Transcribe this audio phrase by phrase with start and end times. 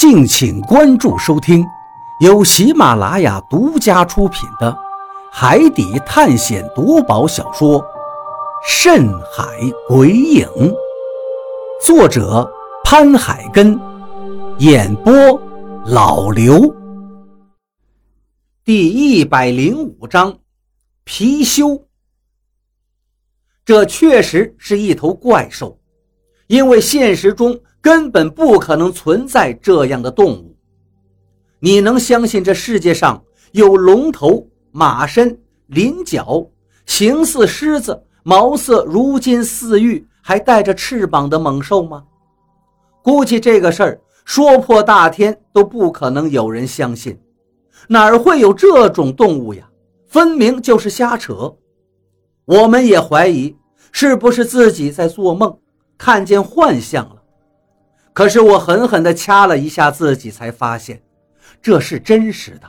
[0.00, 1.62] 敬请关注收听，
[2.20, 4.72] 由喜马拉雅独家出品的
[5.30, 7.78] 《海底探险夺宝小说》
[8.66, 9.44] 《深海
[9.86, 10.46] 鬼影》，
[11.84, 12.50] 作者
[12.82, 13.78] 潘海根，
[14.56, 15.12] 演播
[15.84, 16.74] 老刘。
[18.64, 20.32] 第一百零五章，
[21.04, 21.78] 貔貅。
[23.66, 25.78] 这确实是一头怪兽，
[26.46, 27.60] 因为现实中。
[27.80, 30.56] 根本不可能存在这样的动物。
[31.58, 36.46] 你能相信这世界上有龙头、马身、鳞角、
[36.86, 42.04] 形似狮子、毛色如金似玉，还带着翅膀的猛兽吗？
[43.02, 47.18] 估计这个事儿说破大天都不可能有人相信。
[47.88, 49.68] 哪儿会有这种动物呀？
[50.06, 51.56] 分明就是瞎扯。
[52.44, 53.56] 我们也怀疑
[53.92, 55.58] 是不是自己在做梦，
[55.96, 57.19] 看见幻象了。
[58.20, 61.00] 可是我狠狠地掐了一下自己，才发现
[61.62, 62.68] 这是真实的。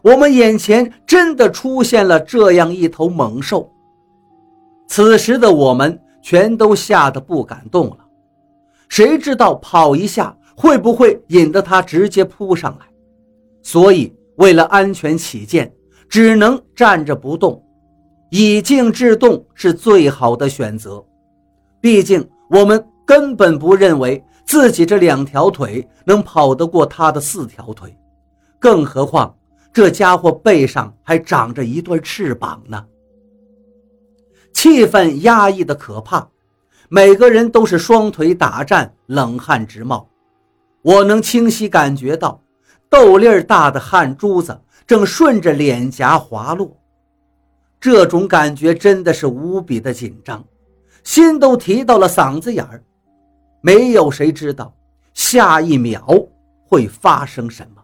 [0.00, 3.68] 我们眼前真的出现了这样一头猛兽。
[4.86, 7.98] 此时的我们全都吓得不敢动了。
[8.88, 12.86] 谁知道跑一下会不会引得它直接扑上来？
[13.64, 15.74] 所以为了安全起见，
[16.08, 17.60] 只能站着不动。
[18.30, 21.04] 以静制动是最好的选择。
[21.80, 24.24] 毕竟我们根本不认为。
[24.46, 27.94] 自己这两条腿能跑得过他的四条腿，
[28.60, 29.36] 更何况
[29.72, 32.86] 这家伙背上还长着一对翅膀呢。
[34.52, 36.26] 气氛压抑的可怕，
[36.88, 40.08] 每个人都是双腿打颤，冷汗直冒。
[40.82, 42.40] 我能清晰感觉到
[42.88, 46.74] 豆粒儿大的汗珠子正顺着脸颊滑落，
[47.80, 50.42] 这种感觉真的是无比的紧张，
[51.02, 52.82] 心都提到了嗓子眼儿。
[53.60, 54.72] 没有谁知道
[55.14, 56.06] 下一秒
[56.68, 57.82] 会发生什么，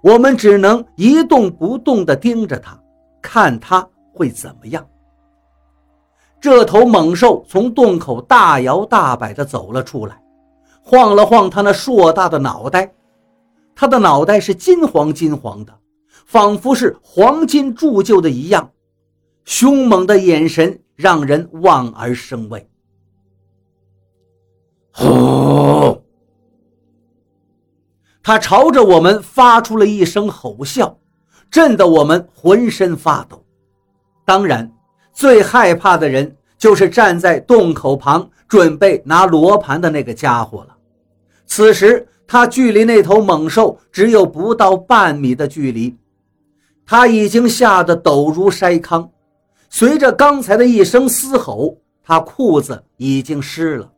[0.00, 2.78] 我们只能一动不动地盯着他，
[3.20, 4.86] 看他会怎么样。
[6.40, 10.20] 这头猛兽从洞口大摇大摆地走了出来，
[10.82, 12.92] 晃了晃他那硕大的脑袋，
[13.74, 15.76] 他的脑袋是金黄金黄的，
[16.26, 18.70] 仿佛是黄金铸就的一样，
[19.44, 22.68] 凶猛的眼神让人望而生畏。
[24.96, 26.02] 吼！
[28.22, 30.94] 他朝着我们发出了一声吼啸，
[31.50, 33.44] 震得我们浑身发抖。
[34.24, 34.72] 当然，
[35.12, 40.76] 最害怕的人就是站在洞口旁准备拿罗盘的那个家伙了。
[41.46, 45.94] 此时，他距离那头猛兽只有不到半米的距离，
[46.86, 49.08] 他已经吓得抖如筛糠。
[49.68, 53.92] 随着刚才的一声嘶吼，他裤子已经湿了。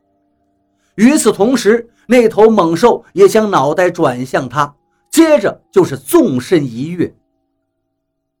[0.99, 4.75] 与此同时，那头猛兽也将脑袋转向他，
[5.09, 7.15] 接着就是纵身一跃。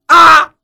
[0.07, 0.55] 啊！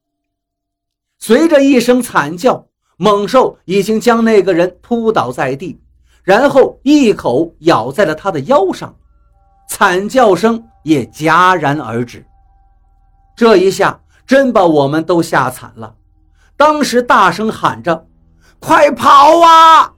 [1.18, 2.68] 随着一声惨叫，
[2.98, 5.80] 猛兽已经将那个人扑倒在地，
[6.22, 8.94] 然后一口咬在了他的腰上，
[9.70, 12.26] 惨叫声也戛然而止。
[13.38, 15.96] 这一下真把我们都吓惨了，
[16.58, 18.06] 当时大声喊着
[18.60, 19.94] ：“快跑啊！”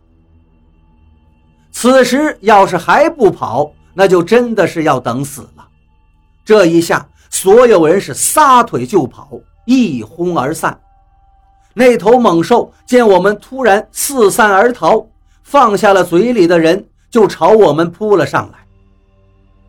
[1.79, 5.67] 此时要是还不跑，那就真的是要等死了。
[6.43, 9.29] 这一下，所有人是撒腿就跑，
[9.67, 10.75] 一哄而散。
[11.75, 15.05] 那头猛兽见我们突然四散而逃，
[15.43, 18.57] 放下了嘴里的人，就朝我们扑了上来。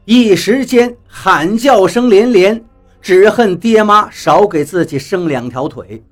[0.06, 2.64] 一时间喊叫声连连，
[3.02, 6.02] 只恨爹妈少给自己生两条腿。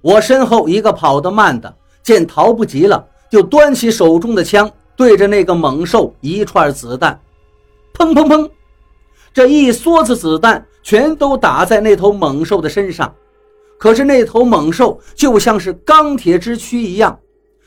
[0.00, 4.70] 我身后一个跑得慢的，见逃不及了，就端起手中的枪。
[5.02, 7.20] 对着那个猛兽一串子弹，
[7.92, 8.48] 砰砰砰！
[9.34, 13.12] 这一梭子子弹全都打在那头猛兽的身上。
[13.80, 17.18] 可是那头猛兽就像是钢铁之躯一样，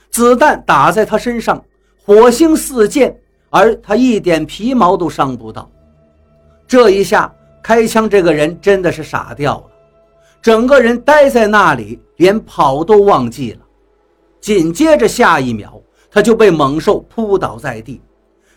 [0.09, 1.61] 子弹打在他身上，
[2.05, 3.13] 火星四溅，
[3.49, 5.69] 而他一点皮毛都伤不到。
[6.65, 7.29] 这一下，
[7.61, 9.65] 开枪这个人真的是傻掉了，
[10.41, 13.59] 整个人呆在那里，连跑都忘记了。
[14.39, 15.81] 紧接着下一秒。
[16.15, 17.99] 他就被猛兽扑倒在地，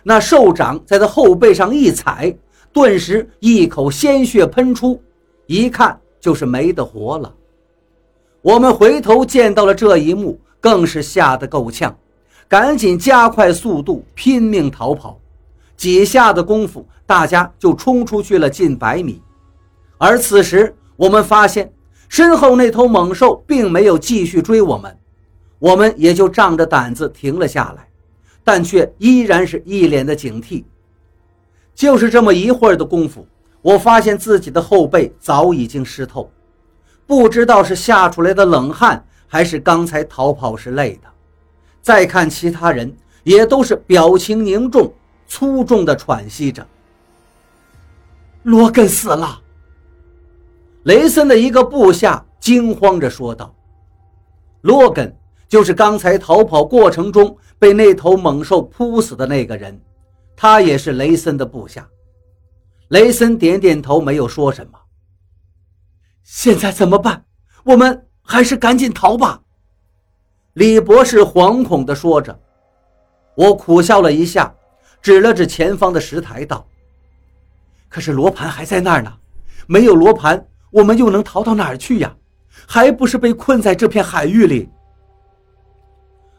[0.05, 2.33] 那兽掌在他后背上一踩，
[2.73, 5.03] 顿时一口鲜血喷出，
[5.47, 7.35] 一看就是没得活了。
[8.43, 11.93] 我们回头见到了这一幕，更是吓得够呛，
[12.47, 15.19] 赶紧加快速度，拼命逃跑。
[15.77, 19.21] 几下的功夫，大家就冲出去了近百米。
[19.97, 21.73] 而此时，我们发现
[22.09, 24.97] 身后那头猛兽并没有继续追我们。
[25.59, 27.89] 我们也就仗着胆子停了下来，
[28.45, 30.65] 但却依然是一脸的警惕。
[31.75, 33.27] 就是这么一会儿的功夫，
[33.63, 36.31] 我发现自己的后背早已经湿透，
[37.07, 41.09] 不知道是吓出来的冷汗，还是刚才逃跑时累的。
[41.81, 44.93] 再看其他人，也都是表情凝重、
[45.27, 46.67] 粗重的喘息着。
[48.43, 49.41] 罗根死了。
[50.85, 53.55] 雷森的一个部下惊慌着说道
[54.63, 55.15] ：“罗根
[55.49, 59.81] 就是刚才逃跑过程中被那头猛兽扑死的那个人。”
[60.41, 61.89] 他也是雷森的部下。
[62.91, 64.79] 雷森点点头，没有说什么。
[66.23, 67.25] 现在怎么办？
[67.65, 69.43] 我们还是赶紧逃吧。
[70.53, 72.39] 李博士惶恐地说着。
[73.35, 74.55] 我苦笑了一下，
[75.03, 76.65] 指了指前方的石台，道
[77.91, 79.13] ：“可是罗盘还在那儿呢，
[79.67, 82.17] 没有罗盘，我们又能逃到哪儿去呀？
[82.67, 84.69] 还不是被困在这片海域里？”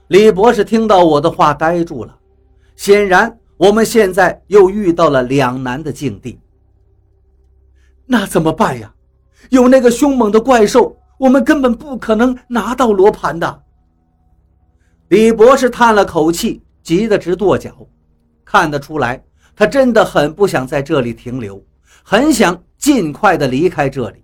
[0.09, 2.15] 李博士听到我的话，呆住了，
[2.75, 3.35] 显然。
[3.57, 6.39] 我们现在又遇到了两难的境地，
[8.05, 8.89] 那怎么办呀？
[9.49, 13.63] 有那个凶猛的怪兽，我们根本不可能拿到罗盘的。
[15.09, 17.75] 李博士叹了口气，急得直跺脚。
[18.45, 19.21] 看得出来，
[19.53, 21.61] 他真的很不想在这里停留，
[22.01, 24.23] 很想尽快的离开这里。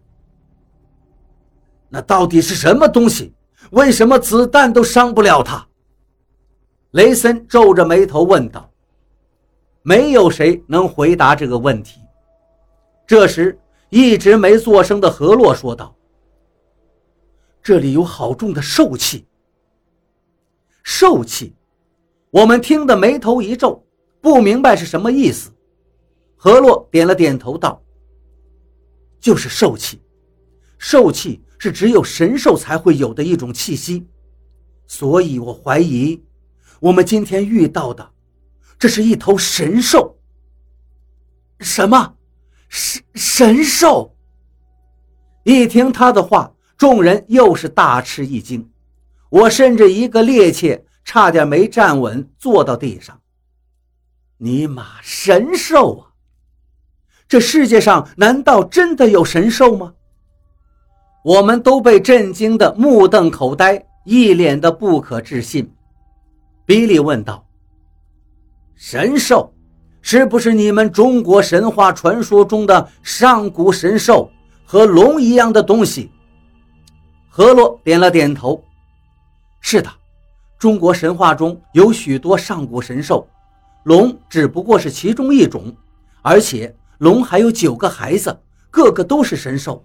[1.90, 3.34] 那到底是什么东西？
[3.72, 5.68] 为什么子弹都伤不了他？
[6.96, 8.72] 雷森皱着眉头问道。
[9.82, 12.00] 没有谁能回答这个问题。
[13.06, 13.60] 这时，
[13.90, 15.94] 一直没作声的何洛说道
[17.62, 19.28] ：“这里有好重的兽气。”
[20.84, 21.54] 兽气，
[22.30, 23.86] 我们听得眉头一皱，
[24.22, 25.52] 不明白是什么意思。
[26.38, 27.84] 何洛点了点头道
[29.20, 30.02] ：“就是兽气，
[30.78, 34.08] 兽气是只有神兽才会有的一种气息，
[34.88, 36.24] 所以我怀疑，
[36.80, 38.12] 我们今天遇到的。”
[38.78, 40.18] 这是一头神兽。
[41.60, 42.16] 什么？
[42.68, 44.16] 神神兽？
[45.44, 48.70] 一听他的话，众人又是大吃一惊。
[49.30, 53.20] 我甚至一个趔趄，差点没站稳，坐到地上。
[54.38, 56.12] 尼玛，神兽啊！
[57.28, 59.94] 这世界上难道真的有神兽吗？
[61.24, 65.74] 我们都被震惊的目瞪口呆，一脸的不可置信。
[66.66, 67.46] 比利问道。
[68.76, 69.54] 神兽，
[70.02, 74.30] 是不是你们中国神话传说中的上古神兽
[74.66, 76.12] 和龙一样的东西？
[77.30, 78.64] 何洛点了点头。
[79.62, 79.90] 是的，
[80.58, 83.28] 中国神话中有许多上古神兽，
[83.84, 85.74] 龙只不过是其中一种，
[86.22, 88.38] 而且龙还有九个孩子，
[88.70, 89.84] 个个都是神兽。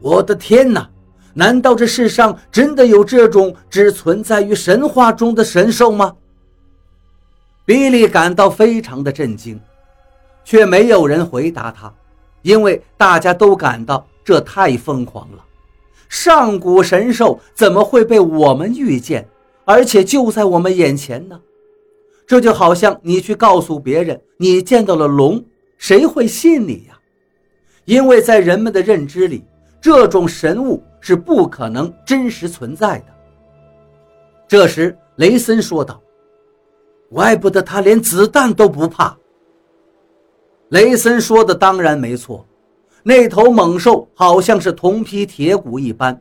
[0.00, 0.88] 我的天哪！
[1.34, 6.16] 难道这世上真的有这种只存在于神话中的神兽吗？
[7.64, 9.60] 比利感到非常的震惊，
[10.44, 11.92] 却没有人回答他，
[12.42, 15.44] 因为大家都感到这太疯狂了。
[16.08, 19.28] 上古神兽怎么会被我们遇见，
[19.64, 21.40] 而且就在我们眼前呢？
[22.26, 25.44] 这就好像你去告诉别人你见到了龙，
[25.78, 26.98] 谁会信你呀？
[27.84, 29.44] 因为在人们的认知里，
[29.80, 33.06] 这种神物是不可能真实存在的。
[34.46, 36.00] 这时，雷森说道。
[37.12, 39.18] 怪不得他连子弹都不怕。
[40.68, 42.46] 雷森说的当然没错，
[43.02, 46.20] 那头猛兽好像是铜皮铁骨一般，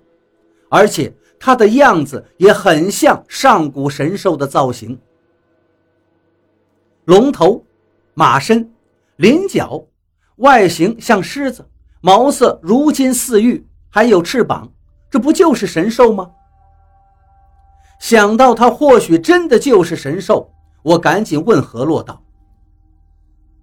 [0.67, 4.99] 而且它的样子也很像上古神兽的造型：
[7.05, 7.63] 龙头、
[8.15, 8.67] 马身、
[9.17, 9.85] 鳞角，
[10.37, 11.63] 外形像狮子，
[12.01, 14.71] 毛色如金似玉，还有翅膀，
[15.09, 16.29] 这不就是神兽吗？
[17.99, 20.49] 想到它或许真的就是神兽。
[20.81, 22.23] 我赶紧问何洛道：“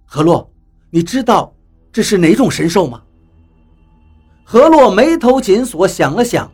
[0.05, 0.47] 何洛，
[0.91, 1.51] 你知道
[1.91, 3.01] 这是哪种神兽吗？”
[4.45, 6.49] 何洛眉头紧锁，想了想，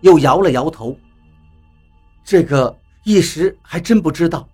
[0.00, 0.96] 又摇了摇头
[2.24, 2.74] ：“这个
[3.04, 4.48] 一时还真不知道。”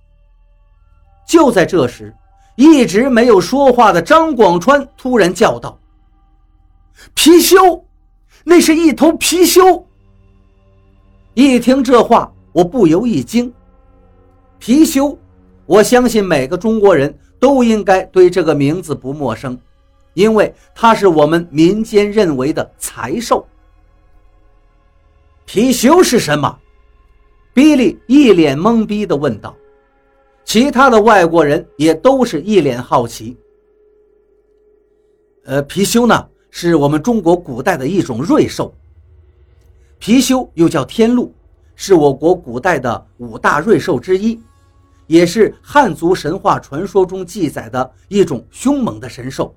[1.25, 2.13] 就在这时，
[2.57, 5.79] 一直没有说话的张广川突然叫道
[7.15, 7.83] ：“貔貅，
[8.45, 9.85] 那是一头貔貅！”
[11.35, 13.53] 一听这话，我不由一惊
[14.61, 15.17] ：“貔貅！”
[15.65, 19.59] 我相信每个中国人都应该对这个名字不陌生，
[20.13, 23.47] 因为它是我们民间认为的财兽。
[25.47, 26.59] 貔貅是什么？
[27.55, 29.55] 比利一脸懵逼地问道。
[30.45, 33.37] 其他的外国人也都是一脸好奇。
[35.45, 38.73] 呃，貔貅呢，是我们中国古代的一种瑞兽。
[39.99, 41.35] 貔貅又叫天鹿，
[41.75, 44.39] 是我国古代的五大瑞兽之一。
[45.07, 49.55] 也是汉族神话传说中记载的一种凶猛的神兽，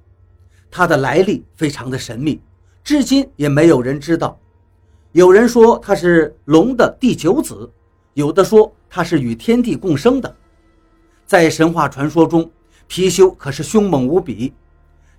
[0.72, 2.42] 它的来历非常的神秘，
[2.82, 4.40] 至今也没有人知道。
[5.12, 7.70] 有人说它是龙的第九子，
[8.14, 10.34] 有的说它是与天地共生的。
[11.26, 12.50] 在神话传说中，
[12.90, 14.54] 貔貅可是凶猛无比，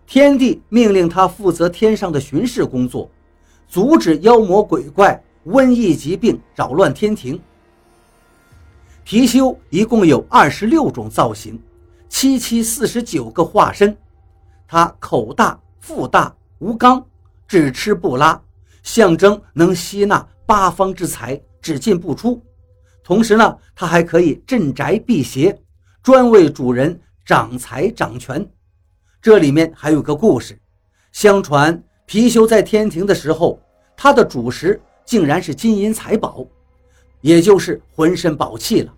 [0.07, 3.11] 天帝命令他负责天上的巡视工作，
[3.69, 7.39] 阻止妖魔鬼怪、瘟疫疾病扰乱天庭。
[9.05, 11.61] 貔貅一共有二十六种造型，
[12.09, 13.97] 七七四十九个化身。
[14.69, 17.03] 它口大腹大无肛，
[17.47, 18.41] 只吃不拉，
[18.83, 22.41] 象征能吸纳八方之财，只进不出。
[23.03, 25.57] 同时呢，它还可以镇宅辟邪。
[26.03, 28.49] 专为主人掌财掌权，
[29.27, 30.57] 这里面还有个故事。
[31.11, 33.61] 相传貔貅在天庭的时候，
[33.97, 36.47] 它的主食竟然是金银财宝，
[37.23, 38.95] 也就是浑身宝器了。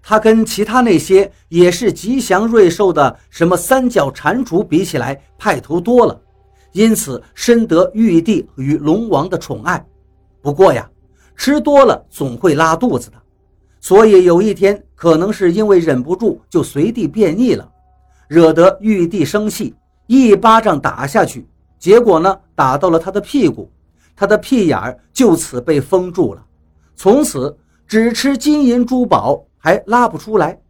[0.00, 6.22] 它跟其他那些也是吉祥瑞兽的什么三角蟾蜍比起来，派头多了，
[6.70, 9.84] 因此深得玉帝与龙王的宠爱。
[10.40, 10.88] 不过呀，
[11.34, 13.20] 吃多了总会拉肚子的。
[13.80, 17.68] 所以有一天，可能是因为忍不住就随地便溺了，
[18.28, 19.74] 惹得玉帝生气，
[20.06, 21.46] 一巴掌打下去，
[21.78, 23.70] 结果呢，打到了他的屁股，
[24.14, 26.44] 他的屁眼儿就此被封住了，
[26.94, 27.56] 从此
[27.86, 30.60] 只吃金银珠宝，还拉不出来。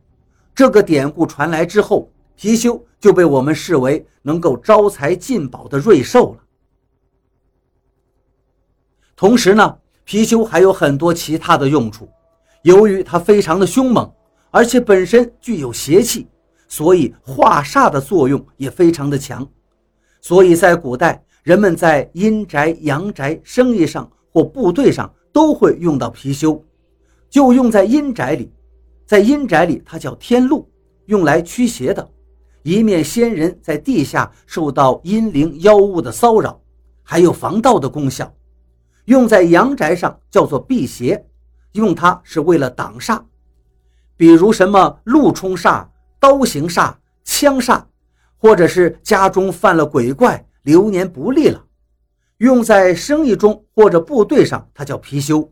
[0.54, 6.38] 这个典故传来之后，貔貅就被我们视为能够招财进宝的瑞兽了。
[9.16, 12.08] 同时呢，貔貅还有很多其他的用处。
[12.62, 14.08] 由于它非常的凶猛，
[14.50, 16.26] 而且本身具有邪气，
[16.68, 19.44] 所以化煞的作用也非常的强。
[20.20, 26.62] 所以在古代，人们在阴宅、阳宅、生意上或部队上都会用到貔貅。
[27.30, 28.52] 就用在阴宅里，
[29.06, 30.70] 在阴宅里它叫天禄，
[31.06, 32.08] 用来驱邪的，
[32.62, 36.60] 以免先人在地下受到阴灵妖物的骚扰，
[37.02, 38.32] 还有防盗的功效。
[39.06, 41.24] 用在阳宅上叫做辟邪。
[41.72, 43.22] 用它是为了挡煞，
[44.16, 45.86] 比如什么路冲煞、
[46.20, 46.94] 刀行煞、
[47.24, 47.84] 枪煞，
[48.36, 51.64] 或者是家中犯了鬼怪，流年不利了。
[52.38, 55.50] 用在生意中或者部队上，它叫貔貅。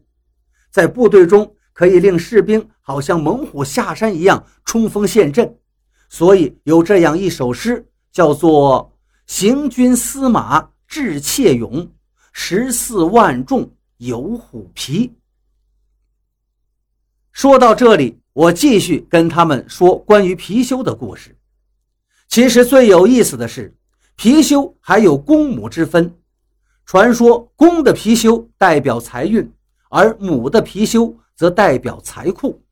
[0.70, 5.58] 在部队中可以令士兵好像猛虎下山一样冲锋陷阵，
[6.08, 8.96] 所以有这样一首诗，叫做
[9.26, 11.92] “行军司马智切勇，
[12.32, 15.16] 十四万众有虎皮”。
[17.32, 21.34] 说到这里，我继续跟他们说关于貔貅的故事。
[22.28, 23.74] 其实最有意思的是，
[24.18, 26.14] 貔貅还有公母之分。
[26.84, 29.50] 传说公的貔貅代表财运，
[29.88, 32.62] 而母的貔貅则代表财库。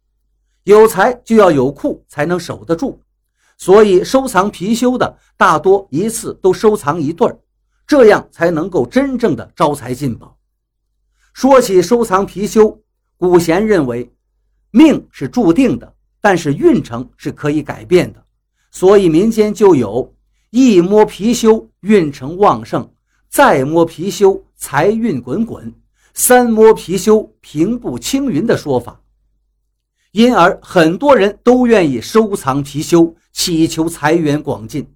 [0.64, 3.00] 有财就要有库才能守得住，
[3.56, 7.38] 所以收藏貔貅的大多一次都收藏一对儿，
[7.86, 10.36] 这样才能够真正的招财进宝。
[11.32, 12.80] 说起收藏貔貅，
[13.16, 14.10] 古贤认为。
[14.76, 18.20] 命是注定的，但是运程是可以改变的，
[18.72, 20.12] 所以民间就有
[20.50, 22.90] 一摸貔貅运程旺盛，
[23.28, 25.72] 再摸貔貅财运滚滚，
[26.12, 29.00] 三摸貔貅平步青云的说法。
[30.10, 34.92] 因而很多人都愿意收藏貔貅，祈求财源广进。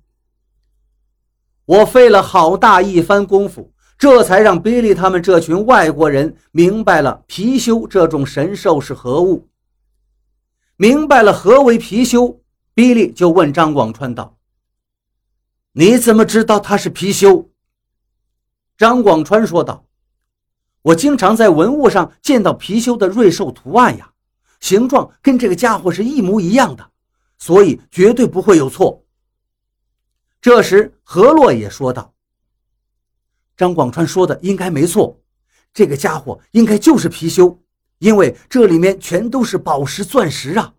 [1.67, 9.49] 我费了好大一番功夫，这才让比利他们这群外国人明白了貔貅这种神兽是何物。
[10.81, 12.39] 明白了何为貔貅，
[12.73, 14.39] 比利就问张广川道
[15.75, 17.49] ：“你怎么知道它是貔貅？”
[18.79, 19.85] 张广川说道
[20.83, 24.13] ：“我经常在文物上见到貔貅的瑞兽图案呀，
[24.61, 26.89] 形状跟这个家伙是一模一样的，
[27.39, 29.05] 所以绝对不会有错。”
[30.41, 32.15] 这时何洛也说道
[33.59, 35.21] ：“张广川说的应该没错，
[35.75, 37.59] 这个家伙应该就是貔貅。”
[37.99, 40.75] 因为这里面全都是宝石、钻石啊！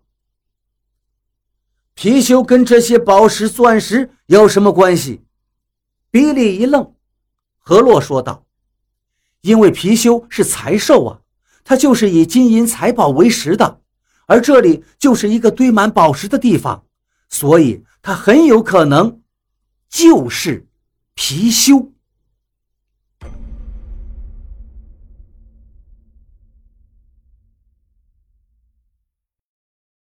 [1.96, 5.22] 貔貅跟这些宝石、钻石有什么关系？
[6.10, 6.94] 比利一愣，
[7.58, 8.46] 何洛说道
[9.42, 11.20] ：“因为貔貅是财兽啊，
[11.62, 13.80] 它就是以金银财宝为食的，
[14.26, 16.86] 而这里就是一个堆满宝石的地方，
[17.28, 19.20] 所以它很有可能
[19.90, 20.66] 就是
[21.14, 21.90] 貔貅。”